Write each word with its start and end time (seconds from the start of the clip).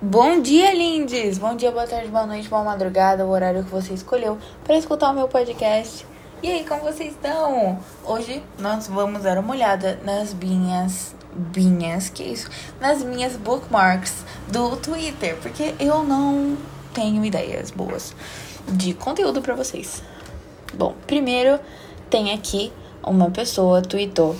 Bom 0.00 0.40
dia, 0.40 0.72
lindes! 0.72 1.38
Bom 1.38 1.56
dia, 1.56 1.72
boa 1.72 1.84
tarde, 1.84 2.06
boa 2.06 2.24
noite, 2.24 2.48
boa 2.48 2.62
madrugada, 2.62 3.26
o 3.26 3.30
horário 3.30 3.64
que 3.64 3.70
você 3.70 3.94
escolheu 3.94 4.38
para 4.62 4.76
escutar 4.76 5.10
o 5.10 5.12
meu 5.12 5.26
podcast. 5.26 6.06
E 6.40 6.48
aí, 6.48 6.64
como 6.64 6.82
vocês 6.82 7.14
estão? 7.14 7.80
Hoje 8.04 8.40
nós 8.60 8.86
vamos 8.86 9.24
dar 9.24 9.38
uma 9.38 9.52
olhada 9.52 9.98
nas 10.04 10.32
minhas. 10.32 11.16
Binhas, 11.34 12.10
que 12.10 12.22
isso? 12.22 12.48
Nas 12.80 13.02
minhas 13.02 13.34
bookmarks 13.34 14.24
do 14.46 14.76
Twitter, 14.76 15.36
porque 15.42 15.74
eu 15.80 16.04
não 16.04 16.56
tenho 16.94 17.24
ideias 17.24 17.72
boas 17.72 18.14
de 18.68 18.94
conteúdo 18.94 19.42
para 19.42 19.56
vocês. 19.56 20.00
Bom, 20.74 20.94
primeiro 21.08 21.58
tem 22.08 22.32
aqui 22.32 22.72
uma 23.02 23.32
pessoa 23.32 23.82
tweetou 23.82 24.36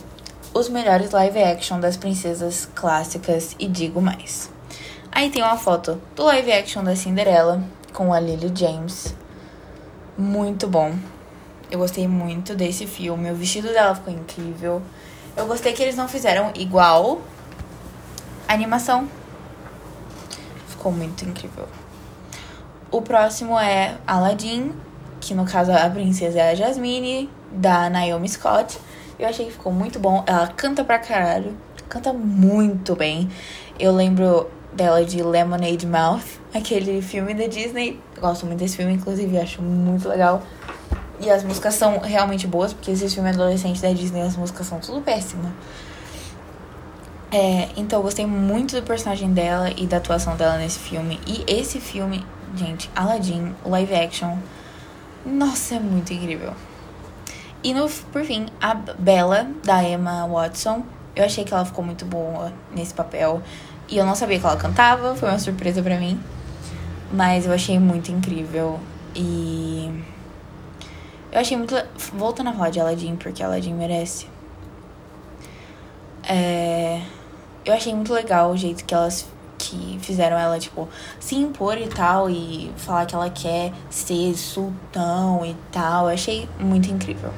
os 0.54 0.68
melhores 0.68 1.10
live 1.10 1.42
action 1.42 1.80
das 1.80 1.96
princesas 1.96 2.68
clássicas 2.76 3.56
e 3.58 3.66
digo 3.66 4.00
mais. 4.00 4.56
Aí 5.18 5.30
tem 5.30 5.42
uma 5.42 5.56
foto 5.56 6.00
do 6.14 6.22
live 6.22 6.52
action 6.52 6.84
da 6.84 6.94
Cinderela 6.94 7.60
com 7.92 8.14
a 8.14 8.20
Lily 8.20 8.52
James. 8.54 9.16
Muito 10.16 10.68
bom. 10.68 10.94
Eu 11.68 11.80
gostei 11.80 12.06
muito 12.06 12.54
desse 12.54 12.86
filme. 12.86 13.28
O 13.28 13.34
vestido 13.34 13.66
dela 13.66 13.96
ficou 13.96 14.14
incrível. 14.14 14.80
Eu 15.36 15.44
gostei 15.48 15.72
que 15.72 15.82
eles 15.82 15.96
não 15.96 16.06
fizeram 16.06 16.52
igual 16.54 17.20
a 18.46 18.54
animação. 18.54 19.08
Ficou 20.68 20.92
muito 20.92 21.24
incrível. 21.24 21.66
O 22.88 23.02
próximo 23.02 23.58
é 23.58 23.98
Aladdin, 24.06 24.72
que 25.20 25.34
no 25.34 25.44
caso 25.44 25.72
a 25.72 25.90
princesa 25.90 26.38
é 26.38 26.52
a 26.52 26.54
Jasmine, 26.54 27.28
da 27.50 27.90
Naomi 27.90 28.28
Scott. 28.28 28.78
Eu 29.18 29.26
achei 29.26 29.46
que 29.46 29.52
ficou 29.52 29.72
muito 29.72 29.98
bom. 29.98 30.22
Ela 30.28 30.46
canta 30.46 30.84
pra 30.84 30.96
caralho. 30.96 31.56
Canta 31.88 32.12
muito 32.12 32.94
bem. 32.94 33.28
Eu 33.80 33.90
lembro 33.90 34.48
dela 34.72 35.04
de 35.04 35.22
Lemonade 35.22 35.86
Mouth, 35.86 36.40
aquele 36.52 37.00
filme 37.02 37.34
da 37.34 37.46
Disney. 37.46 38.00
Eu 38.14 38.22
gosto 38.22 38.46
muito 38.46 38.58
desse 38.58 38.76
filme, 38.76 38.92
inclusive, 38.94 39.38
acho 39.38 39.62
muito 39.62 40.08
legal. 40.08 40.42
E 41.20 41.30
as 41.30 41.42
músicas 41.42 41.74
são 41.74 41.98
realmente 41.98 42.46
boas, 42.46 42.72
porque 42.72 42.90
esses 42.90 43.12
filmes 43.12 43.34
adolescentes 43.34 43.80
da 43.80 43.92
Disney, 43.92 44.22
as 44.22 44.36
músicas 44.36 44.66
são 44.66 44.78
tudo 44.78 45.00
péssimas. 45.00 45.50
É, 47.30 47.68
então 47.76 47.98
eu 47.98 48.02
gostei 48.02 48.24
muito 48.24 48.74
do 48.74 48.82
personagem 48.82 49.32
dela 49.32 49.70
e 49.76 49.86
da 49.86 49.98
atuação 49.98 50.36
dela 50.36 50.56
nesse 50.56 50.78
filme. 50.78 51.20
E 51.26 51.44
esse 51.46 51.80
filme, 51.80 52.24
gente, 52.54 52.90
Aladdin, 52.94 53.54
live 53.64 53.94
action, 53.94 54.38
nossa, 55.26 55.74
é 55.74 55.80
muito 55.80 56.12
incrível. 56.12 56.54
E 57.62 57.74
no, 57.74 57.88
por 58.12 58.24
fim, 58.24 58.46
a 58.60 58.74
Bella, 58.74 59.48
da 59.64 59.82
Emma 59.82 60.26
Watson. 60.26 60.84
Eu 61.14 61.24
achei 61.24 61.44
que 61.44 61.52
ela 61.52 61.64
ficou 61.64 61.84
muito 61.84 62.04
boa 62.04 62.52
nesse 62.74 62.94
papel. 62.94 63.42
E 63.88 63.96
eu 63.96 64.04
não 64.04 64.14
sabia 64.14 64.38
que 64.38 64.46
ela 64.46 64.56
cantava, 64.56 65.14
foi 65.14 65.28
uma 65.28 65.38
surpresa 65.38 65.82
para 65.82 65.98
mim. 65.98 66.20
Mas 67.12 67.46
eu 67.46 67.52
achei 67.52 67.78
muito 67.78 68.12
incrível. 68.12 68.78
E. 69.14 70.04
Eu 71.32 71.40
achei 71.40 71.56
muito. 71.56 71.74
Voltando 72.14 72.50
a 72.50 72.52
falar 72.52 72.70
de 72.70 72.80
Aladdin, 72.80 73.16
porque 73.16 73.42
Aladdin 73.42 73.74
merece. 73.74 74.26
É... 76.22 77.00
Eu 77.64 77.74
achei 77.74 77.94
muito 77.94 78.12
legal 78.12 78.50
o 78.50 78.56
jeito 78.56 78.84
que 78.84 78.94
elas 78.94 79.26
que 79.58 79.98
fizeram 80.00 80.38
ela, 80.38 80.58
tipo, 80.58 80.88
se 81.18 81.34
impor 81.34 81.76
e 81.76 81.88
tal, 81.88 82.30
e 82.30 82.70
falar 82.76 83.04
que 83.06 83.14
ela 83.14 83.28
quer 83.28 83.72
ser 83.90 84.34
sultão 84.34 85.44
e 85.44 85.56
tal. 85.72 86.04
Eu 86.04 86.14
achei 86.14 86.48
muito 86.58 86.90
incrível. 86.90 87.32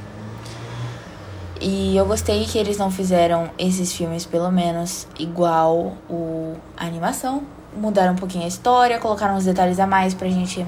E 1.60 1.94
eu 1.94 2.06
gostei 2.06 2.44
que 2.46 2.56
eles 2.56 2.78
não 2.78 2.90
fizeram 2.90 3.50
esses 3.58 3.92
filmes, 3.92 4.24
pelo 4.24 4.50
menos, 4.50 5.06
igual 5.18 5.94
o 6.08 6.54
a 6.76 6.86
animação. 6.86 7.42
Mudaram 7.76 8.14
um 8.14 8.16
pouquinho 8.16 8.44
a 8.44 8.48
história, 8.48 8.98
colocaram 8.98 9.36
uns 9.36 9.44
detalhes 9.44 9.78
a 9.78 9.86
mais 9.86 10.14
pra 10.14 10.28
gente 10.28 10.66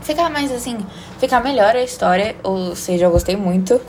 ficar 0.00 0.30
mais 0.30 0.50
assim, 0.50 0.78
ficar 1.18 1.42
melhor 1.42 1.76
a 1.76 1.82
história. 1.82 2.34
Ou 2.42 2.74
seja, 2.74 3.04
eu 3.04 3.10
gostei 3.10 3.36
muito. 3.36 3.80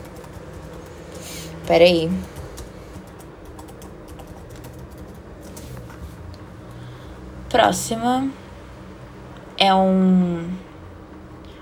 Pera 1.66 1.86
aí. 1.86 2.12
Próxima 7.48 8.30
é 9.58 9.74
um 9.74 10.50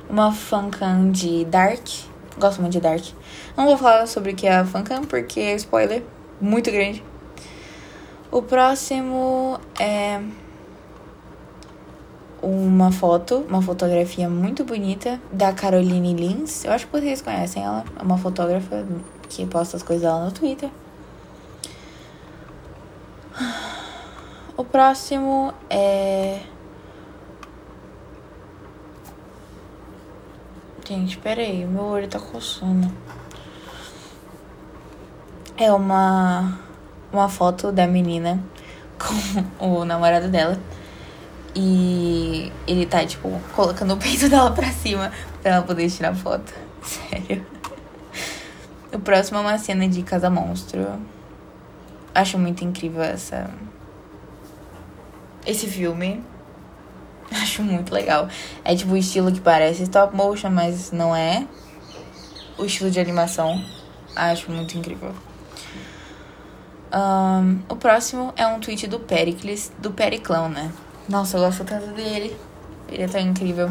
uma 0.10 0.32
fancam 0.32 1.12
de 1.12 1.46
Dark. 1.46 1.88
Gosto 2.40 2.62
muito 2.62 2.74
de 2.74 2.80
Dark. 2.80 3.04
Não 3.56 3.66
vou 3.66 3.78
falar 3.78 4.06
sobre 4.08 4.32
o 4.32 4.36
que 4.36 4.48
é 4.48 4.56
a 4.56 4.66
fancam 4.66 5.04
porque 5.04 5.40
é 5.40 5.56
spoiler 5.56 6.04
muito 6.40 6.72
grande. 6.72 7.04
O 8.32 8.42
próximo 8.42 9.60
é 9.80 10.22
uma 12.42 12.92
foto, 12.92 13.46
uma 13.50 13.62
fotografia 13.62 14.30
muito 14.30 14.64
bonita 14.64 15.20
da 15.32 15.52
Caroline 15.52 16.14
Lins. 16.14 16.64
Eu 16.64 16.72
acho 16.72 16.86
que 16.86 16.92
vocês 16.92 17.22
conhecem 17.22 17.64
ela. 17.64 17.84
É 18.00 18.04
uma 18.04 18.18
fotógrafa 18.18 18.86
que 19.30 19.46
posta 19.46 19.78
as 19.78 19.84
coisas 19.84 20.04
dela 20.04 20.26
no 20.26 20.32
Twitter. 20.32 20.70
O 24.56 24.64
próximo 24.64 25.54
é. 25.70 26.42
Gente, 30.88 31.18
peraí, 31.18 31.66
meu 31.66 31.84
olho 31.84 32.08
tá 32.08 32.18
coçando. 32.18 32.90
É 35.58 35.70
uma. 35.74 36.58
Uma 37.12 37.28
foto 37.28 37.74
da 37.74 37.86
menina 37.86 38.42
com 39.60 39.66
o 39.66 39.84
namorado 39.84 40.30
dela. 40.30 40.58
E 41.54 42.54
ele 42.66 42.86
tá, 42.86 43.06
tipo, 43.06 43.30
colocando 43.54 43.96
o 43.96 43.98
peito 43.98 44.30
dela 44.30 44.52
pra 44.52 44.72
cima 44.72 45.12
pra 45.42 45.56
ela 45.56 45.64
poder 45.64 45.90
tirar 45.90 46.16
foto. 46.16 46.54
Sério. 46.82 47.46
O 48.94 49.00
próximo 49.00 49.40
é 49.40 49.42
uma 49.42 49.58
cena 49.58 49.90
de 49.90 50.04
Casa 50.04 50.30
Monstro. 50.30 50.88
Acho 52.16 52.40
muito 52.40 52.64
incrível 52.64 53.04
essa 53.04 53.50
esse 55.46 55.68
filme. 55.68 56.24
Acho 57.42 57.62
muito 57.62 57.94
legal. 57.94 58.28
É 58.64 58.76
tipo 58.76 58.94
o 58.94 58.98
estilo 58.98 59.32
que 59.32 59.40
parece 59.40 59.84
stop 59.84 60.16
motion, 60.16 60.50
mas 60.50 60.92
não 60.92 61.16
é. 61.16 61.46
O 62.58 62.66
estilo 62.66 62.90
de 62.90 63.00
animação. 63.00 63.64
Acho 64.16 64.52
muito 64.52 64.78
incrível. 64.78 65.14
Um, 66.94 67.60
o 67.70 67.76
próximo 67.76 68.34
é 68.38 68.48
um 68.48 68.60
tweet 68.60 68.88
do 68.88 69.00
Pericles, 69.00 69.72
do 69.78 69.92
Periclão, 69.92 70.50
né? 70.50 70.72
Nossa, 71.08 71.38
eu 71.38 71.42
gosto 71.42 71.64
tanto 71.64 71.88
dele. 71.88 72.36
Ele 72.90 73.04
é 73.04 73.08
tão 73.08 73.22
incrível. 73.22 73.70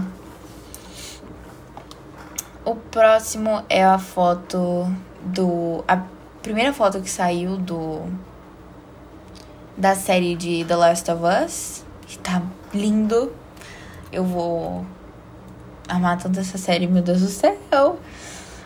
O 2.64 2.74
próximo 2.74 3.64
é 3.68 3.84
a 3.84 3.98
foto 3.98 4.86
do. 5.22 5.84
A 5.88 6.02
primeira 6.42 6.72
foto 6.72 7.00
que 7.00 7.10
saiu 7.10 7.56
do 7.56 8.02
da 9.76 9.94
série 9.94 10.34
de 10.34 10.64
The 10.64 10.76
Last 10.76 11.10
of 11.10 11.22
Us, 11.22 11.84
que 12.06 12.18
tá 12.18 12.42
lindo. 12.72 13.32
Eu 14.12 14.24
vou 14.24 14.84
amar 15.88 16.18
tanto 16.18 16.38
essa 16.40 16.58
série, 16.58 16.86
meu 16.86 17.02
Deus 17.02 17.20
do 17.20 17.28
céu. 17.28 17.98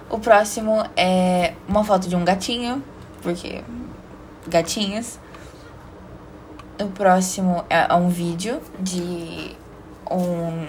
O 0.08 0.18
próximo 0.18 0.84
é 0.96 1.54
uma 1.68 1.84
foto 1.84 2.08
de 2.08 2.16
um 2.16 2.24
gatinho, 2.24 2.82
porque 3.22 3.62
gatinhas. 4.46 5.18
O 6.80 6.86
próximo 6.86 7.64
é 7.68 7.94
um 7.94 8.08
vídeo 8.08 8.60
de 8.78 9.54
um 10.10 10.66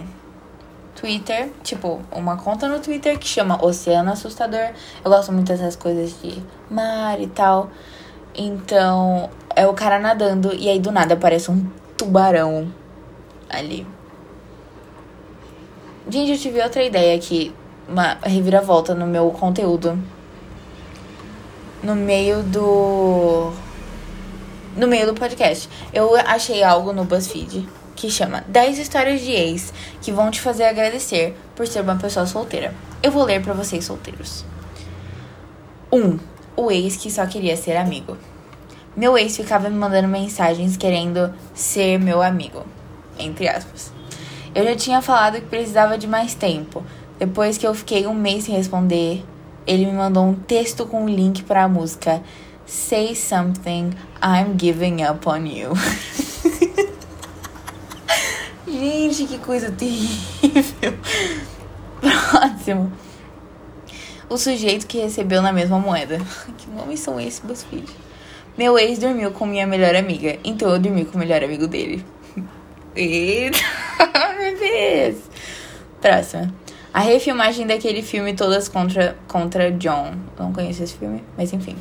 Twitter, 0.95 1.49
tipo, 1.63 2.01
uma 2.11 2.37
conta 2.37 2.67
no 2.67 2.79
Twitter 2.79 3.17
que 3.17 3.27
chama 3.27 3.63
Oceano 3.63 4.11
Assustador. 4.11 4.71
Eu 5.03 5.09
gosto 5.09 5.31
muito 5.31 5.47
dessas 5.47 5.75
coisas 5.75 6.21
de 6.21 6.43
mar 6.69 7.19
e 7.19 7.27
tal. 7.27 7.69
Então, 8.35 9.29
é 9.55 9.65
o 9.65 9.73
cara 9.73 9.99
nadando 9.99 10.53
e 10.53 10.69
aí 10.69 10.79
do 10.79 10.91
nada 10.91 11.15
aparece 11.15 11.49
um 11.49 11.65
tubarão 11.97 12.71
ali. 13.49 13.87
Gente, 16.09 16.31
eu 16.31 16.37
tive 16.37 16.61
outra 16.61 16.83
ideia 16.83 17.15
aqui, 17.15 17.53
uma 17.87 18.17
reviravolta 18.23 18.95
no 18.95 19.05
meu 19.05 19.29
conteúdo. 19.31 19.97
No 21.83 21.95
meio 21.95 22.43
do 22.43 23.51
no 24.75 24.87
meio 24.87 25.05
do 25.05 25.13
podcast. 25.13 25.69
Eu 25.93 26.15
achei 26.15 26.63
algo 26.63 26.93
no 26.93 27.03
BuzzFeed 27.03 27.67
que 27.95 28.09
chama 28.09 28.43
10 28.47 28.79
histórias 28.79 29.21
de 29.21 29.31
ex 29.31 29.73
que 30.01 30.11
vão 30.11 30.31
te 30.31 30.41
fazer 30.41 30.63
agradecer 30.63 31.35
por 31.55 31.67
ser 31.67 31.81
uma 31.81 31.97
pessoa 31.97 32.25
solteira. 32.25 32.73
Eu 33.03 33.11
vou 33.11 33.23
ler 33.23 33.41
para 33.41 33.53
vocês 33.53 33.85
solteiros. 33.85 34.43
1. 35.91 35.97
Um, 35.97 36.19
o 36.55 36.71
ex 36.71 36.97
que 36.97 37.11
só 37.11 37.25
queria 37.27 37.55
ser 37.55 37.77
amigo. 37.77 38.17
Meu 38.95 39.17
ex 39.17 39.37
ficava 39.37 39.69
me 39.69 39.75
mandando 39.75 40.07
mensagens 40.07 40.77
querendo 40.77 41.33
ser 41.53 41.99
meu 41.99 42.21
amigo. 42.21 42.65
Entre 43.19 43.47
aspas. 43.47 44.00
Eu 44.53 44.65
já 44.65 44.75
tinha 44.75 45.01
falado 45.01 45.35
que 45.35 45.47
precisava 45.47 45.97
de 45.97 46.07
mais 46.07 46.33
tempo. 46.33 46.83
Depois 47.17 47.57
que 47.57 47.65
eu 47.65 47.73
fiquei 47.73 48.05
um 48.05 48.13
mês 48.13 48.43
sem 48.43 48.55
responder, 48.55 49.23
ele 49.65 49.85
me 49.85 49.93
mandou 49.93 50.25
um 50.25 50.33
texto 50.33 50.85
com 50.85 51.03
um 51.03 51.09
link 51.09 51.43
para 51.43 51.63
a 51.63 51.69
música 51.69 52.21
Say 52.65 53.15
Something, 53.15 53.91
I'm 54.21 54.59
Giving 54.59 55.05
Up 55.05 55.27
on 55.27 55.45
You. 55.45 55.71
Gente, 58.67 59.25
que 59.25 59.37
coisa 59.37 59.71
terrível. 59.71 60.93
Próximo. 62.01 62.91
O 64.29 64.37
sujeito 64.37 64.87
que 64.87 64.99
recebeu 64.99 65.41
na 65.41 65.53
mesma 65.53 65.79
moeda. 65.79 66.19
Que 66.57 66.69
nomes 66.69 66.99
são 66.99 67.19
esses, 67.19 67.63
filhos? 67.63 67.91
Meu 68.57 68.77
ex 68.77 68.99
dormiu 68.99 69.31
com 69.31 69.45
minha 69.45 69.65
melhor 69.65 69.95
amiga, 69.95 70.37
então 70.43 70.69
eu 70.69 70.79
dormi 70.79 71.05
com 71.05 71.15
o 71.15 71.19
melhor 71.19 71.43
amigo 71.43 71.67
dele. 71.67 72.03
Eita, 72.96 73.58
meu 74.38 74.59
Deus. 74.59 75.23
Próxima. 76.02 76.53
A 76.93 76.99
refilmagem 76.99 77.66
daquele 77.66 78.02
filme 78.02 78.34
Todas 78.34 78.67
contra, 78.67 79.16
contra 79.28 79.72
John. 79.72 80.14
Não 80.38 80.52
conheço 80.52 80.84
esse 80.84 80.96
filme, 80.96 81.23
mas 81.38 81.53
enfim. 81.53 81.78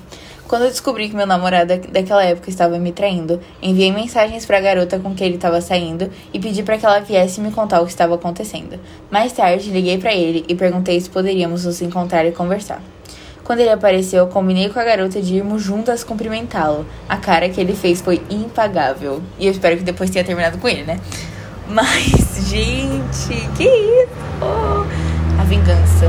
Quando 0.47 0.63
eu 0.63 0.69
descobri 0.69 1.09
que 1.09 1.17
meu 1.17 1.27
namorado 1.27 1.77
daquela 1.89 2.25
época 2.25 2.49
estava 2.49 2.79
me 2.79 2.93
traindo, 2.93 3.41
enviei 3.61 3.93
mensagens 3.93 4.47
para 4.47 4.59
a 4.59 4.61
garota 4.61 4.99
com 5.01 5.15
quem 5.15 5.29
ele 5.29 5.37
estava 5.37 5.61
saindo 5.61 6.11
e 6.33 6.39
pedi 6.39 6.63
para 6.63 6.79
que 6.79 6.87
ela 6.87 7.01
viesse 7.01 7.41
me 7.41 7.51
contar 7.51 7.81
o 7.81 7.87
que 7.87 7.91
estava 7.91 8.15
acontecendo. 8.15 8.79
Mais 9.11 9.33
tarde, 9.33 9.71
liguei 9.71 9.99
para 9.99 10.15
ele 10.15 10.45
e 10.49 10.55
perguntei 10.55 11.01
se 11.01 11.11
poderíamos 11.11 11.65
nos 11.65 11.83
encontrar 11.83 12.25
e 12.27 12.33
conversar. 12.33 12.81
Quando 13.51 13.59
ele 13.59 13.71
apareceu, 13.71 14.29
combinei 14.29 14.69
com 14.69 14.79
a 14.79 14.85
garota 14.85 15.21
de 15.21 15.35
irmos 15.35 15.61
juntas 15.61 16.05
cumprimentá-lo. 16.05 16.87
A 17.09 17.17
cara 17.17 17.49
que 17.49 17.61
ele 17.61 17.75
fez 17.75 18.01
foi 18.01 18.23
impagável. 18.31 19.21
E 19.41 19.47
eu 19.47 19.51
espero 19.51 19.77
que 19.77 19.83
depois 19.83 20.09
tenha 20.09 20.25
terminado 20.25 20.57
com 20.59 20.69
ele, 20.69 20.85
né? 20.85 21.01
Mas, 21.69 22.49
gente, 22.49 23.49
que 23.57 23.65
isso? 23.65 24.13
A 25.37 25.43
vingança. 25.43 26.09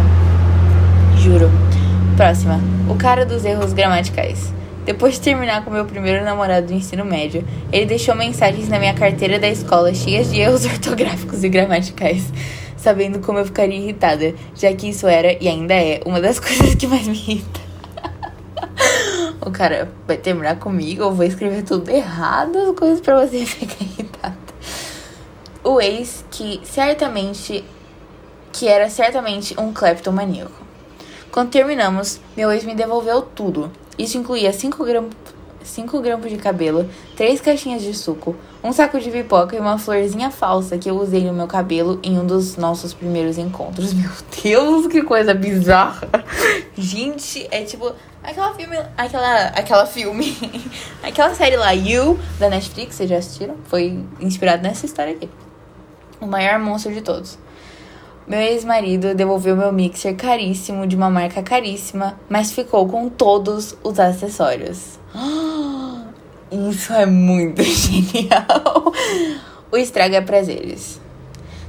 Juro. 1.17 1.49
Próxima. 2.15 2.59
O 2.88 2.93
cara 2.93 3.25
dos 3.25 3.44
erros 3.44 3.73
gramaticais. 3.73 4.53
Depois 4.85 5.15
de 5.15 5.21
terminar 5.21 5.65
com 5.65 5.71
meu 5.71 5.85
primeiro 5.85 6.23
namorado 6.23 6.67
do 6.67 6.73
ensino 6.73 7.03
médio, 7.03 7.44
ele 7.71 7.87
deixou 7.87 8.13
mensagens 8.13 8.69
na 8.69 8.77
minha 8.77 8.94
carteira 8.94 9.39
da 9.39 9.47
escola 9.49 9.91
cheias 9.95 10.29
de 10.31 10.39
erros 10.39 10.63
ortográficos 10.69 11.44
e 11.44 11.49
gramaticais, 11.49 12.23
sabendo 12.81 13.19
como 13.19 13.39
eu 13.39 13.45
ficaria 13.45 13.78
irritada, 13.78 14.33
já 14.56 14.74
que 14.74 14.89
isso 14.89 15.07
era 15.07 15.38
e 15.42 15.48
ainda 15.48 15.74
é 15.74 16.01
uma 16.06 16.19
das 16.19 16.39
coisas 16.42 16.75
que 16.75 16.88
mais 16.88 17.07
me 17.07 17.13
irrita. 17.13 17.62
o 19.45 19.51
cara 19.51 19.92
vai 20.07 20.18
terminar 20.18 20.57
comigo, 20.57 21.04
eu 21.04 21.13
vou 21.13 21.25
escrever 21.25 21.63
tudo 21.63 21.89
errado, 21.89 22.57
as 22.57 22.75
coisas 22.75 23.00
para 23.00 23.25
você 23.25 23.45
ficar 23.45 23.83
irritada. 23.83 24.38
O 25.63 25.80
ex 25.80 26.25
que 26.31 26.60
certamente 26.63 27.63
que 28.51 28.68
era 28.68 28.89
certamente 28.89 29.57
um 29.57 29.72
cleptomaníaco. 29.72 30.51
Quando 31.31 31.51
terminamos, 31.51 32.19
meu 32.36 32.51
ex 32.51 32.66
me 32.66 32.75
devolveu 32.75 33.22
tudo. 33.22 33.72
Isso 33.98 34.18
incluía 34.18 34.51
5 34.51 34.83
grampos, 34.83 35.16
5 35.63 35.99
grampos 36.01 36.29
de 36.29 36.37
cabelo, 36.37 36.89
3 37.15 37.39
caixinhas 37.41 37.81
de 37.81 37.93
suco, 37.93 38.35
um 38.63 38.71
saco 38.71 38.99
de 38.99 39.09
pipoca 39.09 39.55
e 39.55 39.59
uma 39.59 39.77
florzinha 39.77 40.29
falsa 40.29 40.77
que 40.77 40.89
eu 40.89 40.99
usei 40.99 41.25
no 41.25 41.33
meu 41.33 41.47
cabelo 41.47 41.99
em 42.03 42.19
um 42.19 42.25
dos 42.25 42.57
nossos 42.57 42.93
primeiros 42.93 43.37
encontros. 43.37 43.93
Meu 44.01 44.09
Deus, 44.43 44.87
que 44.87 45.01
coisa 45.03 45.33
bizarra! 45.33 46.07
Gente, 46.75 47.47
é 47.51 47.63
tipo 47.63 47.93
aquela 48.23 48.53
filme, 48.53 48.77
aquela, 48.97 49.47
aquela 49.47 49.85
filme, 49.85 50.37
aquela 51.03 51.33
série 51.33 51.57
lá, 51.57 51.71
You, 51.71 52.19
da 52.39 52.49
Netflix, 52.49 52.95
vocês 52.95 53.09
já 53.09 53.17
assistiram? 53.17 53.55
Foi 53.65 54.03
inspirado 54.19 54.63
nessa 54.63 54.85
história 54.85 55.13
aqui. 55.13 55.29
O 56.19 56.27
maior 56.27 56.59
monstro 56.59 56.93
de 56.93 57.01
todos. 57.01 57.37
Meu 58.27 58.39
ex-marido 58.39 59.15
devolveu 59.15 59.57
meu 59.57 59.73
mixer 59.73 60.15
caríssimo 60.15 60.85
de 60.85 60.95
uma 60.95 61.09
marca 61.09 61.41
caríssima, 61.41 62.19
mas 62.29 62.51
ficou 62.51 62.87
com 62.87 63.09
todos 63.09 63.75
os 63.83 63.99
acessórios. 63.99 64.99
Isso 66.51 66.92
é 66.92 67.06
muito 67.06 67.63
genial. 67.63 68.92
O 69.71 69.77
estraga 69.77 70.18
é 70.18 70.21
prazeres. 70.21 71.00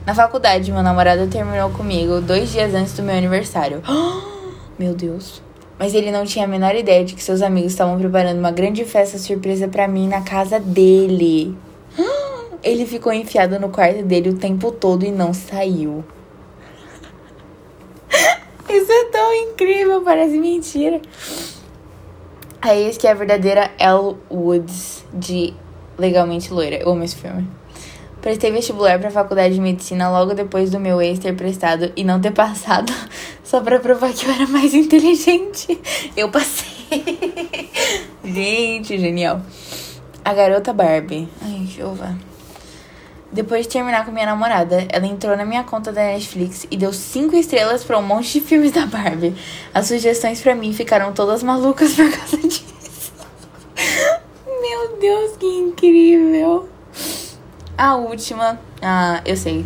Na 0.04 0.12
faculdade, 0.12 0.72
meu 0.72 0.82
namorado 0.82 1.28
terminou 1.28 1.70
comigo 1.70 2.20
dois 2.20 2.50
dias 2.50 2.74
antes 2.74 2.92
do 2.94 3.02
meu 3.02 3.16
aniversário. 3.16 3.80
Meu 4.76 4.94
Deus. 4.94 5.40
Mas 5.78 5.94
ele 5.94 6.10
não 6.10 6.24
tinha 6.24 6.46
a 6.46 6.48
menor 6.48 6.74
ideia 6.74 7.04
de 7.04 7.14
que 7.14 7.22
seus 7.22 7.42
amigos 7.42 7.72
estavam 7.72 7.98
preparando 7.98 8.38
uma 8.38 8.50
grande 8.50 8.84
festa 8.84 9.18
surpresa 9.18 9.68
para 9.68 9.86
mim 9.86 10.08
na 10.08 10.22
casa 10.22 10.58
dele. 10.58 11.56
Ele 12.64 12.86
ficou 12.86 13.12
enfiado 13.12 13.60
no 13.60 13.68
quarto 13.68 14.02
dele 14.02 14.30
o 14.30 14.38
tempo 14.38 14.72
todo 14.72 15.04
e 15.04 15.12
não 15.12 15.34
saiu. 15.34 16.04
Isso 18.68 18.92
é 18.92 19.04
tão 19.06 19.34
incrível, 19.34 20.00
parece 20.02 20.38
mentira. 20.38 21.00
É 22.64 22.80
isso 22.80 22.98
que 22.98 23.08
é 23.08 23.10
a 23.10 23.14
verdadeira 23.14 23.72
Elle 23.76 24.16
Woods 24.30 25.04
de 25.12 25.52
Legalmente 25.98 26.52
Loira. 26.52 26.76
Eu 26.76 26.90
amo 26.90 27.02
esse 27.02 27.16
filme. 27.16 27.48
Prestei 28.20 28.52
vestibular 28.52 29.00
para 29.00 29.08
a 29.08 29.10
faculdade 29.10 29.54
de 29.54 29.60
medicina 29.60 30.08
logo 30.08 30.32
depois 30.32 30.70
do 30.70 30.78
meu 30.78 31.02
ex 31.02 31.18
ter 31.18 31.34
prestado 31.34 31.92
e 31.96 32.04
não 32.04 32.20
ter 32.20 32.30
passado, 32.30 32.92
só 33.42 33.60
para 33.60 33.80
provar 33.80 34.12
que 34.12 34.26
eu 34.26 34.30
era 34.30 34.46
mais 34.46 34.72
inteligente. 34.74 35.76
Eu 36.16 36.30
passei. 36.30 36.70
Gente, 38.24 38.96
genial. 38.96 39.42
A 40.24 40.32
garota 40.32 40.72
Barbie. 40.72 41.28
Ai, 41.42 41.66
chuva. 41.66 42.16
Depois 43.32 43.66
de 43.66 43.72
terminar 43.72 44.04
com 44.04 44.12
minha 44.12 44.26
namorada, 44.26 44.86
ela 44.90 45.06
entrou 45.06 45.34
na 45.34 45.44
minha 45.44 45.64
conta 45.64 45.90
da 45.90 46.02
Netflix 46.02 46.66
e 46.70 46.76
deu 46.76 46.92
cinco 46.92 47.34
estrelas 47.34 47.82
para 47.82 47.98
um 47.98 48.02
monte 48.02 48.38
de 48.38 48.40
filmes 48.46 48.72
da 48.72 48.84
Barbie. 48.84 49.34
As 49.72 49.86
sugestões 49.86 50.42
para 50.42 50.54
mim 50.54 50.74
ficaram 50.74 51.14
todas 51.14 51.42
malucas 51.42 51.94
por 51.94 52.10
causa 52.10 52.36
disso. 52.46 53.12
Meu 54.46 54.96
Deus, 55.00 55.36
que 55.38 55.46
incrível! 55.46 56.68
A 57.78 57.96
última, 57.96 58.60
ah, 58.82 59.22
eu 59.24 59.36
sei. 59.36 59.64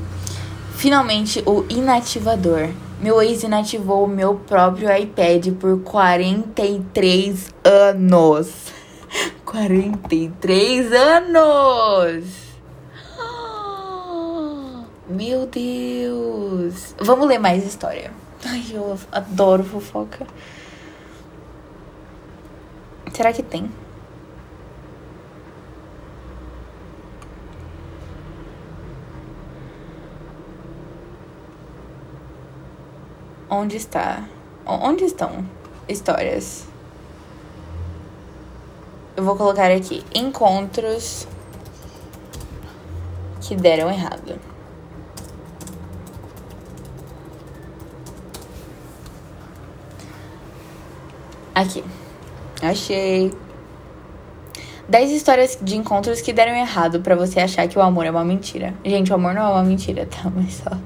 Finalmente, 0.77 1.43
o 1.45 1.67
inativador. 1.69 2.69
Meu 3.01 3.21
ex 3.21 3.43
inativou 3.43 4.05
o 4.05 4.09
meu 4.09 4.37
próprio 4.37 4.97
iPad 4.97 5.49
por 5.55 5.81
43 5.81 7.51
anos. 7.65 8.49
43 9.45 10.93
anos! 10.93 12.46
Meu 15.09 15.47
Deus! 15.47 16.93
Vamos 16.99 17.29
ler 17.29 17.39
mais 17.39 17.65
história. 17.65 18.13
Ai, 18.45 18.65
eu 18.73 18.99
adoro 19.13 19.63
fofoca. 19.63 20.27
Será 23.13 23.33
que 23.33 23.41
tem? 23.41 23.71
Onde 33.49 33.77
está? 33.77 34.29
Onde 34.67 35.05
estão 35.05 35.47
histórias? 35.89 36.67
Eu 39.17 39.23
vou 39.23 39.37
colocar 39.37 39.71
aqui 39.71 40.05
encontros 40.13 41.29
que 43.41 43.55
deram 43.55 43.89
errado. 43.89 44.56
Aqui. 51.57 51.83
Achei. 52.61 53.33
10 54.87 55.11
histórias 55.11 55.59
de 55.63 55.75
encontros 55.75 56.21
que 56.21 56.31
deram 56.31 56.55
errado 56.55 57.01
para 57.01 57.17
você 57.17 57.41
achar 57.41 57.67
que 57.67 57.79
o 57.79 57.83
amor 57.83 58.05
é 58.05 58.11
uma 58.11 58.23
mentira. 58.23 58.75
Gente, 58.85 59.11
o 59.11 59.15
amor 59.15 59.33
não 59.33 59.41
é 59.41 59.49
uma 59.49 59.65
mentira, 59.65 60.05
tá? 60.05 60.31
Mas 60.37 60.61
só. 60.63 60.77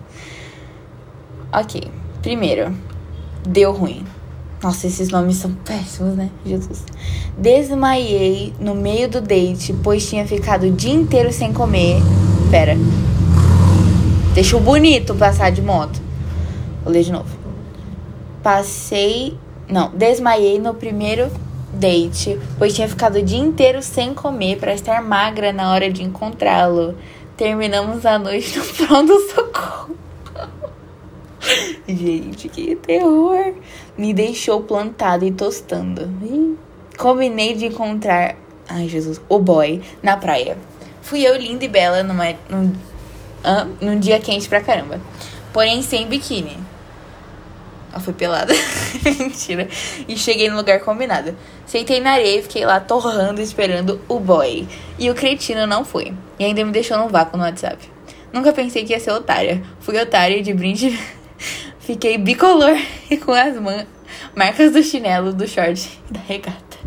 Ok. 1.52 1.90
Primeiro, 2.22 2.72
deu 3.44 3.72
ruim. 3.72 4.06
Nossa, 4.62 4.86
esses 4.86 5.08
nomes 5.08 5.38
são 5.38 5.52
péssimos, 5.54 6.14
né? 6.14 6.30
Jesus. 6.46 6.84
Desmaiei 7.36 8.54
no 8.60 8.76
meio 8.76 9.08
do 9.08 9.20
date, 9.20 9.74
pois 9.82 10.08
tinha 10.08 10.24
ficado 10.24 10.68
o 10.68 10.70
dia 10.70 10.94
inteiro 10.94 11.32
sem 11.32 11.52
comer. 11.52 12.00
Pera. 12.48 12.76
Deixa 14.34 14.56
o 14.56 14.60
bonito 14.60 15.16
passar 15.16 15.50
de 15.50 15.62
moto. 15.62 16.00
Vou 16.84 16.92
ler 16.92 17.02
de 17.02 17.10
novo. 17.10 17.36
Passei 18.40 19.36
não, 19.70 19.90
desmaiei 19.90 20.58
no 20.58 20.74
primeiro 20.74 21.30
date, 21.72 22.38
pois 22.58 22.74
tinha 22.74 22.88
ficado 22.88 23.16
o 23.16 23.22
dia 23.22 23.38
inteiro 23.38 23.82
sem 23.82 24.12
comer 24.12 24.58
para 24.58 24.74
estar 24.74 25.02
magra 25.02 25.52
na 25.52 25.72
hora 25.72 25.90
de 25.90 26.02
encontrá-lo. 26.02 26.96
Terminamos 27.36 28.04
a 28.04 28.18
noite 28.18 28.58
no 28.58 28.64
pronto-socorro. 28.64 29.96
Gente, 31.88 32.48
que 32.48 32.76
terror! 32.76 33.54
Me 33.96 34.12
deixou 34.12 34.62
plantada 34.62 35.24
e 35.24 35.32
tostando. 35.32 36.08
combinei 36.98 37.54
de 37.54 37.66
encontrar, 37.66 38.36
ai 38.68 38.88
Jesus, 38.88 39.20
o 39.28 39.38
boy 39.38 39.80
na 40.02 40.16
praia. 40.16 40.58
Fui 41.00 41.22
eu 41.26 41.36
linda 41.36 41.64
e 41.64 41.68
bela 41.68 42.02
numa, 42.02 42.26
num, 42.48 42.72
num 43.80 43.98
dia 43.98 44.20
quente 44.20 44.48
pra 44.48 44.60
caramba. 44.60 45.00
Porém, 45.52 45.82
sem 45.82 46.06
biquíni. 46.06 46.58
Ela 47.90 48.00
foi 48.00 48.12
pelada. 48.12 48.52
Mentira. 49.18 49.68
E 50.06 50.16
cheguei 50.16 50.48
no 50.48 50.56
lugar 50.56 50.80
combinado. 50.80 51.36
Sentei 51.66 52.00
na 52.00 52.12
areia 52.12 52.38
e 52.38 52.42
fiquei 52.42 52.64
lá 52.64 52.80
torrando 52.80 53.40
esperando 53.40 54.00
o 54.08 54.20
boy. 54.20 54.66
E 54.98 55.10
o 55.10 55.14
cretino 55.14 55.66
não 55.66 55.84
foi. 55.84 56.14
E 56.38 56.44
ainda 56.44 56.64
me 56.64 56.72
deixou 56.72 56.96
no 56.98 57.08
vácuo 57.08 57.36
no 57.36 57.44
WhatsApp. 57.44 57.78
Nunca 58.32 58.52
pensei 58.52 58.84
que 58.84 58.92
ia 58.92 59.00
ser 59.00 59.10
otária. 59.10 59.62
Fui 59.80 59.98
otária 59.98 60.40
de 60.42 60.54
brinde 60.54 60.96
fiquei 61.80 62.16
bicolor 62.16 62.76
e 63.10 63.16
com 63.18 63.32
as 63.32 63.56
marcas 64.34 64.72
do 64.72 64.82
chinelo, 64.82 65.32
do 65.32 65.46
short 65.46 65.98
e 66.08 66.12
da 66.12 66.20
regata. 66.20 66.78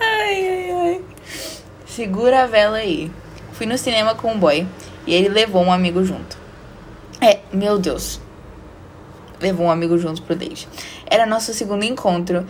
ai, 0.00 0.48
ai, 0.48 0.70
ai. 0.70 1.00
Segura 1.86 2.42
a 2.42 2.46
vela 2.46 2.78
aí. 2.78 3.10
Fui 3.52 3.66
no 3.66 3.78
cinema 3.78 4.16
com 4.16 4.32
um 4.32 4.38
boy 4.38 4.66
e 5.06 5.14
ele 5.14 5.28
levou 5.28 5.62
um 5.62 5.72
amigo 5.72 6.04
junto. 6.04 6.36
É, 7.20 7.38
meu 7.52 7.78
Deus. 7.78 8.20
Levou 9.44 9.66
um 9.66 9.70
amigo 9.70 9.98
junto 9.98 10.22
pro 10.22 10.34
date. 10.34 10.66
Era 11.04 11.26
nosso 11.26 11.52
segundo 11.52 11.84
encontro 11.84 12.46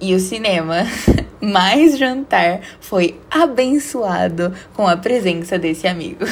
e 0.00 0.12
o 0.12 0.18
cinema, 0.18 0.78
mais 1.40 1.96
jantar, 1.96 2.62
foi 2.80 3.20
abençoado 3.30 4.52
com 4.74 4.88
a 4.88 4.96
presença 4.96 5.56
desse 5.56 5.86
amigo. 5.86 6.24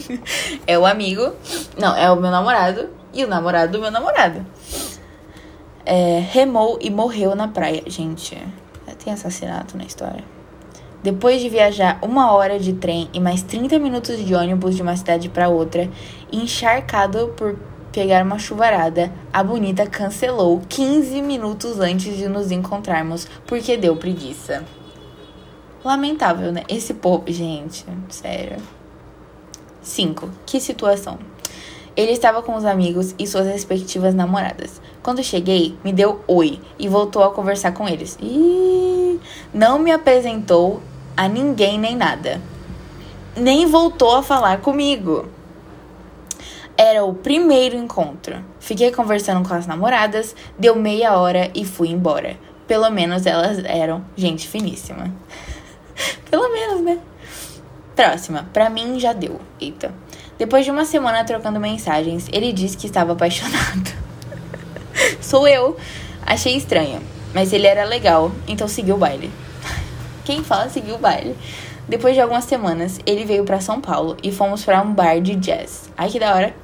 é 0.66 0.78
o 0.78 0.86
amigo, 0.86 1.34
não, 1.78 1.94
é 1.94 2.10
o 2.10 2.16
meu 2.16 2.30
namorado 2.30 2.88
e 3.12 3.22
o 3.22 3.28
namorado 3.28 3.72
do 3.72 3.80
meu 3.82 3.90
namorado. 3.90 4.46
É, 5.84 6.24
remou 6.30 6.78
e 6.80 6.88
morreu 6.88 7.34
na 7.34 7.48
praia. 7.48 7.82
Gente, 7.86 8.42
tem 9.04 9.12
assassinato 9.12 9.76
na 9.76 9.84
história. 9.84 10.24
Depois 11.02 11.42
de 11.42 11.50
viajar 11.50 11.98
uma 12.00 12.32
hora 12.32 12.58
de 12.58 12.72
trem 12.72 13.10
e 13.12 13.20
mais 13.20 13.42
30 13.42 13.78
minutos 13.78 14.24
de 14.24 14.34
ônibus 14.34 14.76
de 14.76 14.80
uma 14.80 14.96
cidade 14.96 15.28
para 15.28 15.50
outra, 15.50 15.90
encharcado 16.32 17.34
por 17.36 17.58
pegar 17.92 18.24
uma 18.24 18.38
chuvarada, 18.38 19.12
a 19.32 19.44
bonita 19.44 19.86
cancelou 19.86 20.62
15 20.68 21.20
minutos 21.20 21.78
antes 21.78 22.16
de 22.16 22.26
nos 22.26 22.50
encontrarmos 22.50 23.28
porque 23.46 23.76
deu 23.76 23.94
preguiça. 23.96 24.64
Lamentável, 25.84 26.50
né? 26.50 26.62
Esse 26.68 26.94
povo, 26.94 27.24
gente, 27.26 27.84
sério. 28.08 28.56
5. 29.82 30.30
Que 30.46 30.60
situação. 30.60 31.18
Ele 31.94 32.12
estava 32.12 32.40
com 32.42 32.56
os 32.56 32.64
amigos 32.64 33.14
e 33.18 33.26
suas 33.26 33.46
respectivas 33.46 34.14
namoradas. 34.14 34.80
Quando 35.02 35.22
cheguei, 35.22 35.76
me 35.84 35.92
deu 35.92 36.22
oi 36.26 36.58
e 36.78 36.88
voltou 36.88 37.22
a 37.22 37.30
conversar 37.30 37.72
com 37.72 37.86
eles. 37.86 38.16
E 38.22 39.20
não 39.52 39.78
me 39.78 39.90
apresentou 39.90 40.80
a 41.14 41.28
ninguém 41.28 41.78
nem 41.78 41.94
nada. 41.94 42.40
Nem 43.36 43.66
voltou 43.66 44.16
a 44.16 44.22
falar 44.22 44.60
comigo. 44.60 45.26
Era 46.76 47.04
o 47.04 47.14
primeiro 47.14 47.76
encontro. 47.76 48.42
Fiquei 48.58 48.90
conversando 48.90 49.46
com 49.46 49.54
as 49.54 49.66
namoradas, 49.66 50.34
deu 50.58 50.74
meia 50.74 51.16
hora 51.16 51.50
e 51.54 51.64
fui 51.64 51.88
embora. 51.88 52.36
Pelo 52.66 52.90
menos 52.90 53.26
elas 53.26 53.58
eram 53.64 54.04
gente 54.16 54.48
finíssima. 54.48 55.12
Pelo 56.30 56.50
menos, 56.50 56.80
né? 56.82 56.98
Próxima. 57.94 58.48
Pra 58.52 58.70
mim 58.70 58.98
já 58.98 59.12
deu. 59.12 59.40
Eita. 59.60 59.92
Depois 60.38 60.64
de 60.64 60.70
uma 60.70 60.84
semana 60.84 61.24
trocando 61.24 61.60
mensagens, 61.60 62.28
ele 62.32 62.52
disse 62.52 62.76
que 62.76 62.86
estava 62.86 63.12
apaixonado. 63.12 63.92
Sou 65.20 65.46
eu. 65.46 65.76
Achei 66.24 66.56
estranho, 66.56 67.02
mas 67.34 67.52
ele 67.52 67.66
era 67.66 67.84
legal, 67.84 68.32
então 68.46 68.66
segui 68.66 68.92
o 68.92 68.96
baile. 68.96 69.30
Quem 70.24 70.42
fala 70.42 70.68
seguiu 70.68 70.94
o 70.94 70.98
baile? 70.98 71.36
Depois 71.88 72.14
de 72.14 72.20
algumas 72.20 72.44
semanas, 72.44 73.00
ele 73.04 73.24
veio 73.24 73.44
para 73.44 73.60
São 73.60 73.80
Paulo 73.80 74.16
e 74.22 74.30
fomos 74.30 74.64
para 74.64 74.80
um 74.80 74.94
bar 74.94 75.20
de 75.20 75.34
jazz. 75.34 75.90
Ai 75.96 76.08
que 76.08 76.18
da 76.18 76.34
hora. 76.34 76.54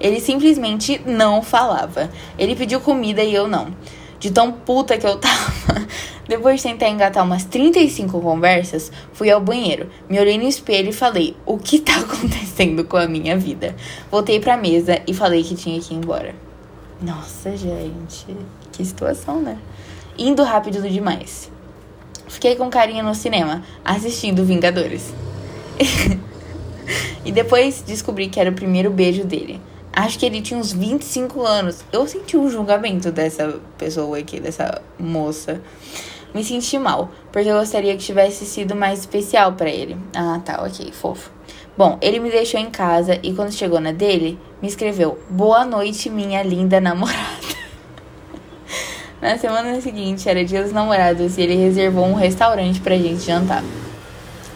Ele 0.00 0.20
simplesmente 0.20 1.00
não 1.06 1.42
falava. 1.42 2.10
Ele 2.38 2.56
pediu 2.56 2.80
comida 2.80 3.22
e 3.22 3.34
eu 3.34 3.48
não. 3.48 3.74
De 4.18 4.30
tão 4.30 4.52
puta 4.52 4.96
que 4.96 5.06
eu 5.06 5.18
tava. 5.18 5.86
Depois 6.26 6.56
de 6.56 6.68
tentar 6.68 6.88
engatar 6.88 7.22
umas 7.22 7.44
35 7.44 8.18
conversas, 8.20 8.90
fui 9.12 9.30
ao 9.30 9.40
banheiro, 9.40 9.90
me 10.08 10.18
olhei 10.18 10.38
no 10.38 10.48
espelho 10.48 10.88
e 10.88 10.92
falei: 10.92 11.36
O 11.44 11.58
que 11.58 11.78
tá 11.78 11.96
acontecendo 12.00 12.84
com 12.84 12.96
a 12.96 13.06
minha 13.06 13.36
vida? 13.36 13.76
Voltei 14.10 14.40
pra 14.40 14.56
mesa 14.56 15.02
e 15.06 15.12
falei 15.12 15.42
que 15.44 15.54
tinha 15.54 15.78
que 15.80 15.92
ir 15.92 15.98
embora. 15.98 16.34
Nossa, 17.00 17.54
gente, 17.56 18.26
que 18.72 18.84
situação, 18.84 19.42
né? 19.42 19.58
Indo 20.16 20.42
rápido 20.42 20.80
demais. 20.88 21.50
Fiquei 22.28 22.56
com 22.56 22.70
carinha 22.70 23.02
no 23.02 23.14
cinema, 23.14 23.62
assistindo 23.84 24.44
Vingadores. 24.44 25.12
e 27.24 27.30
depois 27.30 27.82
descobri 27.82 28.28
que 28.28 28.40
era 28.40 28.50
o 28.50 28.54
primeiro 28.54 28.90
beijo 28.90 29.24
dele. 29.24 29.60
Acho 29.96 30.18
que 30.18 30.26
ele 30.26 30.42
tinha 30.42 30.58
uns 30.58 30.72
25 30.72 31.40
anos. 31.42 31.84
Eu 31.92 32.06
senti 32.08 32.36
um 32.36 32.50
julgamento 32.50 33.12
dessa 33.12 33.60
pessoa 33.78 34.18
aqui, 34.18 34.40
dessa 34.40 34.82
moça. 34.98 35.60
Me 36.34 36.42
senti 36.42 36.76
mal, 36.80 37.10
porque 37.30 37.48
eu 37.48 37.58
gostaria 37.58 37.96
que 37.96 38.02
tivesse 38.02 38.44
sido 38.44 38.74
mais 38.74 38.98
especial 38.98 39.52
para 39.52 39.70
ele. 39.70 39.96
Ah, 40.12 40.40
tá, 40.44 40.64
ok, 40.64 40.90
fofo. 40.90 41.30
Bom, 41.78 41.96
ele 42.00 42.18
me 42.18 42.28
deixou 42.28 42.58
em 42.58 42.70
casa 42.70 43.20
e 43.22 43.32
quando 43.34 43.52
chegou 43.52 43.78
na 43.78 43.92
dele, 43.92 44.36
me 44.60 44.66
escreveu: 44.66 45.16
Boa 45.30 45.64
noite, 45.64 46.10
minha 46.10 46.42
linda 46.42 46.80
namorada. 46.80 47.54
Na 49.22 49.38
semana 49.38 49.80
seguinte 49.80 50.28
era 50.28 50.44
dia 50.44 50.62
dos 50.62 50.72
namorados 50.72 51.38
e 51.38 51.42
ele 51.42 51.54
reservou 51.54 52.04
um 52.04 52.14
restaurante 52.14 52.80
pra 52.80 52.96
gente 52.96 53.24
jantar. 53.24 53.62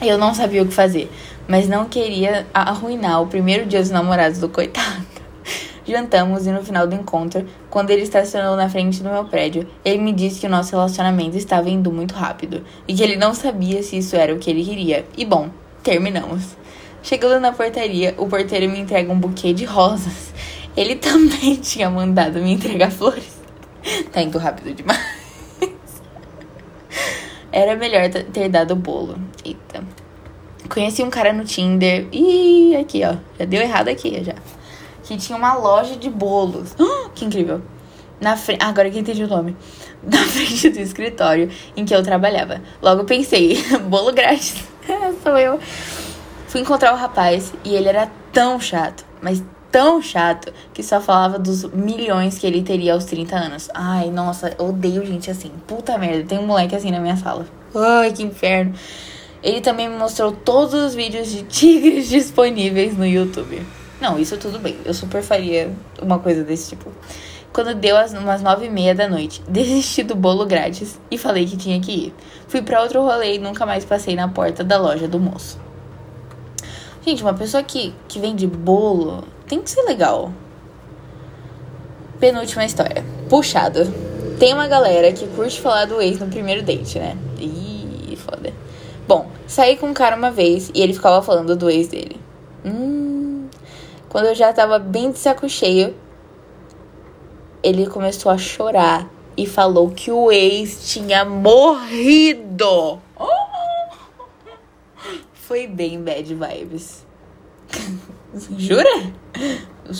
Eu 0.02 0.18
não 0.18 0.34
sabia 0.34 0.62
o 0.62 0.66
que 0.66 0.74
fazer, 0.74 1.10
mas 1.46 1.68
não 1.68 1.86
queria 1.86 2.46
arruinar 2.52 3.22
o 3.22 3.28
primeiro 3.28 3.66
dia 3.66 3.80
dos 3.80 3.90
namorados 3.90 4.38
do 4.38 4.48
coitado. 4.48 4.97
Jantamos 5.90 6.46
e 6.46 6.50
no 6.50 6.62
final 6.62 6.86
do 6.86 6.94
encontro, 6.94 7.46
quando 7.70 7.90
ele 7.90 8.02
estacionou 8.02 8.56
na 8.56 8.68
frente 8.68 9.02
do 9.02 9.08
meu 9.08 9.24
prédio, 9.24 9.66
ele 9.84 9.98
me 9.98 10.12
disse 10.12 10.40
que 10.40 10.46
o 10.46 10.50
nosso 10.50 10.72
relacionamento 10.72 11.36
estava 11.36 11.70
indo 11.70 11.90
muito 11.90 12.14
rápido 12.14 12.64
e 12.86 12.94
que 12.94 13.02
ele 13.02 13.16
não 13.16 13.34
sabia 13.34 13.82
se 13.82 13.98
isso 13.98 14.14
era 14.16 14.34
o 14.34 14.38
que 14.38 14.50
ele 14.50 14.64
queria. 14.64 15.06
E 15.16 15.24
bom, 15.24 15.48
terminamos. 15.82 16.56
Chegando 17.02 17.40
na 17.40 17.52
portaria, 17.52 18.14
o 18.18 18.26
porteiro 18.26 18.70
me 18.70 18.78
entrega 18.78 19.12
um 19.12 19.18
buquê 19.18 19.52
de 19.52 19.64
rosas. 19.64 20.32
Ele 20.76 20.94
também 21.00 21.56
tinha 21.56 21.88
mandado 21.88 22.40
me 22.40 22.52
entregar 22.52 22.90
flores. 22.90 23.40
tá 24.12 24.20
indo 24.20 24.38
rápido 24.38 24.74
demais. 24.74 25.18
Era 27.50 27.76
melhor 27.76 28.08
ter 28.10 28.48
dado 28.48 28.72
o 28.72 28.76
bolo. 28.76 29.18
Eita. 29.44 29.82
Conheci 30.68 31.02
um 31.02 31.10
cara 31.10 31.32
no 31.32 31.44
Tinder. 31.44 32.06
Ih, 32.12 32.76
aqui, 32.76 33.02
ó. 33.04 33.16
Já 33.38 33.44
deu 33.46 33.62
errado 33.62 33.88
aqui, 33.88 34.22
já. 34.22 34.34
Que 35.08 35.16
tinha 35.16 35.38
uma 35.38 35.54
loja 35.54 35.96
de 35.96 36.10
bolos. 36.10 36.76
Que 37.14 37.24
incrível. 37.24 37.62
Na 38.20 38.36
frente. 38.36 38.58
Ah, 38.62 38.68
agora 38.68 38.90
que 38.90 38.98
entendi 38.98 39.24
o 39.24 39.26
nome. 39.26 39.56
Na 40.04 40.18
frente 40.18 40.68
do 40.68 40.78
escritório 40.78 41.50
em 41.74 41.86
que 41.86 41.94
eu 41.94 42.02
trabalhava. 42.02 42.60
Logo 42.82 43.04
pensei, 43.04 43.56
bolo 43.88 44.12
grátis. 44.12 44.62
Sou 45.22 45.38
eu. 45.38 45.58
Fui 46.46 46.60
encontrar 46.60 46.92
o 46.92 46.96
rapaz 46.96 47.54
e 47.64 47.74
ele 47.74 47.88
era 47.88 48.10
tão 48.32 48.60
chato, 48.60 49.04
mas 49.22 49.42
tão 49.72 50.02
chato 50.02 50.52
que 50.74 50.82
só 50.82 51.00
falava 51.00 51.38
dos 51.38 51.64
milhões 51.64 52.38
que 52.38 52.46
ele 52.46 52.62
teria 52.62 52.92
aos 52.92 53.06
30 53.06 53.34
anos. 53.34 53.70
Ai, 53.72 54.10
nossa, 54.10 54.54
odeio 54.58 55.06
gente 55.06 55.30
assim. 55.30 55.50
Puta 55.66 55.96
merda, 55.96 56.24
tem 56.24 56.38
um 56.38 56.46
moleque 56.46 56.76
assim 56.76 56.90
na 56.90 57.00
minha 57.00 57.16
sala. 57.16 57.46
Ai, 57.74 58.12
que 58.12 58.22
inferno. 58.22 58.74
Ele 59.42 59.62
também 59.62 59.88
me 59.88 59.96
mostrou 59.96 60.32
todos 60.32 60.74
os 60.74 60.94
vídeos 60.94 61.30
de 61.30 61.44
tigres 61.44 62.08
disponíveis 62.10 62.96
no 62.96 63.06
YouTube. 63.06 63.62
Não, 64.00 64.18
isso 64.18 64.36
tudo 64.36 64.58
bem. 64.58 64.76
Eu 64.84 64.94
super 64.94 65.22
faria 65.22 65.72
uma 66.00 66.18
coisa 66.18 66.44
desse 66.44 66.70
tipo. 66.70 66.92
Quando 67.52 67.74
deu 67.74 67.96
as, 67.96 68.12
umas 68.12 68.42
nove 68.42 68.66
e 68.66 68.70
meia 68.70 68.94
da 68.94 69.08
noite, 69.08 69.42
desisti 69.48 70.02
do 70.02 70.14
bolo 70.14 70.46
grátis 70.46 71.00
e 71.10 71.18
falei 71.18 71.46
que 71.46 71.56
tinha 71.56 71.80
que 71.80 71.92
ir. 71.92 72.14
Fui 72.46 72.62
para 72.62 72.82
outro 72.82 73.02
rolê 73.02 73.34
e 73.34 73.38
nunca 73.38 73.66
mais 73.66 73.84
passei 73.84 74.14
na 74.14 74.28
porta 74.28 74.62
da 74.62 74.78
loja 74.78 75.08
do 75.08 75.18
moço. 75.18 75.58
Gente, 77.04 77.22
uma 77.22 77.34
pessoa 77.34 77.62
que, 77.62 77.94
que 78.06 78.20
vende 78.20 78.46
bolo 78.46 79.24
tem 79.46 79.62
que 79.62 79.70
ser 79.70 79.82
legal. 79.82 80.32
Penúltima 82.20 82.64
história. 82.64 83.04
Puxado. 83.28 83.86
Tem 84.38 84.52
uma 84.52 84.68
galera 84.68 85.12
que 85.12 85.26
curte 85.28 85.60
falar 85.60 85.86
do 85.86 86.00
ex 86.00 86.20
no 86.20 86.28
primeiro 86.28 86.62
date, 86.62 86.98
né? 86.98 87.16
Ih, 87.40 88.16
foda. 88.16 88.52
Bom, 89.06 89.30
saí 89.46 89.76
com 89.76 89.86
um 89.86 89.94
cara 89.94 90.14
uma 90.14 90.30
vez 90.30 90.70
e 90.74 90.82
ele 90.82 90.92
ficava 90.92 91.22
falando 91.22 91.56
do 91.56 91.70
ex 91.70 91.88
dele. 91.88 92.20
Quando 94.08 94.26
eu 94.26 94.34
já 94.34 94.52
tava 94.52 94.78
bem 94.78 95.10
de 95.10 95.18
saco 95.18 95.48
cheio, 95.48 95.94
ele 97.62 97.86
começou 97.86 98.32
a 98.32 98.38
chorar 98.38 99.08
e 99.36 99.46
falou 99.46 99.90
que 99.90 100.10
o 100.10 100.32
ex 100.32 100.90
tinha 100.90 101.24
morrido. 101.24 102.98
Foi 105.32 105.66
bem 105.66 106.02
bad 106.02 106.34
vibes. 106.34 107.06
Jura? 108.56 109.12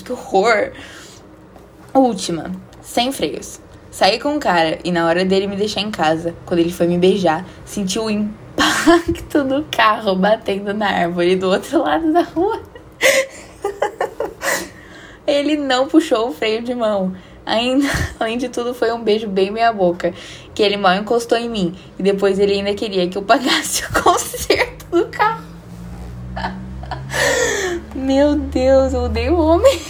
Que 0.05 0.13
horror. 0.13 0.73
Última, 1.95 2.53
sem 2.83 3.13
freios. 3.13 3.61
Saí 3.91 4.19
com 4.19 4.35
um 4.35 4.39
cara 4.39 4.79
e 4.85 4.93
na 4.93 5.07
hora 5.07 5.25
dele 5.25 5.47
me 5.47 5.57
deixar 5.57 5.81
em 5.81 5.91
casa, 5.91 6.35
quando 6.47 6.61
ele 6.61 6.73
foi 6.73 6.87
me 6.87 6.99
beijar, 6.99 7.45
senti 7.65 7.99
o 7.99 8.11
impacto 8.11 9.45
do 9.45 9.65
carro 9.71 10.15
batendo 10.15 10.75
na 10.75 10.89
árvore 10.89 11.37
do 11.37 11.49
outro 11.49 11.83
lado 11.83 12.13
da 12.13 12.23
rua. 12.23 12.63
Ele 15.39 15.57
não 15.57 15.89
puxou 15.89 16.29
o 16.29 16.33
freio 16.33 16.63
de 16.63 16.75
mão. 16.75 17.15
Ainda, 17.47 17.89
além 18.21 18.37
de 18.37 18.49
tudo, 18.49 18.75
foi 18.75 18.93
um 18.93 19.03
beijo 19.03 19.27
bem 19.27 19.51
meia 19.51 19.73
boca, 19.73 20.13
que 20.55 20.63
ele 20.63 20.77
mal 20.77 20.95
encostou 20.97 21.39
em 21.39 21.49
mim. 21.49 21.75
E 21.99 22.03
depois 22.03 22.39
ele 22.39 22.53
ainda 22.53 22.75
queria 22.75 23.09
que 23.09 23.17
eu 23.17 23.23
pagasse 23.23 23.85
o 23.89 24.03
conserto 24.03 24.87
do 24.91 25.07
carro. 25.07 25.45
Meu 27.95 28.37
Deus, 28.37 28.93
eu 28.93 29.03
odeio 29.03 29.37
homem. 29.37 29.81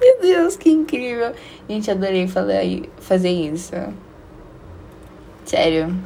Meu 0.00 0.20
Deus, 0.20 0.56
que 0.56 0.70
incrível. 0.70 1.32
Gente, 1.68 1.90
adorei 1.90 2.26
fazer 2.26 3.30
isso. 3.30 3.72
Sério. 5.44 5.96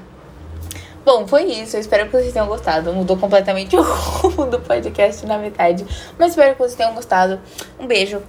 Bom, 1.04 1.26
foi 1.26 1.44
isso. 1.44 1.76
Eu 1.76 1.80
espero 1.80 2.06
que 2.06 2.12
vocês 2.12 2.32
tenham 2.32 2.47
gostado. 2.47 2.92
Mudou 2.92 3.16
completamente 3.16 3.75
o 3.76 3.82
rumo 3.82 4.47
do 4.47 4.61
podcast 4.61 5.26
na 5.26 5.37
metade. 5.37 5.85
Mas 6.18 6.30
espero 6.30 6.52
que 6.52 6.59
vocês 6.59 6.76
tenham 6.76 6.94
gostado. 6.94 7.40
Um 7.78 7.87
beijo. 7.87 8.23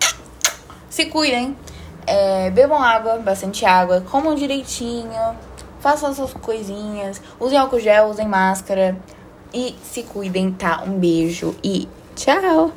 Se 0.89 1.05
cuidem. 1.05 1.55
É, 2.05 2.49
bebam 2.49 2.81
água, 2.81 3.17
bastante 3.17 3.65
água. 3.65 4.01
Comam 4.01 4.35
direitinho. 4.35 5.37
Façam 5.79 6.13
suas 6.13 6.33
coisinhas. 6.33 7.21
Usem 7.39 7.57
álcool 7.57 7.79
gel, 7.79 8.07
usem 8.07 8.27
máscara. 8.27 8.97
E 9.53 9.75
se 9.83 10.03
cuidem, 10.03 10.51
tá? 10.51 10.83
Um 10.85 10.97
beijo 10.97 11.55
e 11.63 11.87
tchau! 12.15 12.73